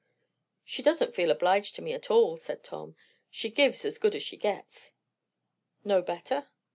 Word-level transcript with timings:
"She 0.63 0.81
doesn't 0.81 1.13
feel 1.13 1.29
obliged 1.29 1.75
to 1.75 1.83
me 1.83 1.93
at 1.93 2.09
all," 2.09 2.35
said 2.35 2.63
Tom. 2.63 2.95
"She 3.29 3.51
gives 3.51 3.85
a 3.85 3.99
good 3.99 4.15
as 4.15 4.23
she 4.23 4.35
gets." 4.35 4.93
"No 5.85 6.01
better?" 6.01 6.47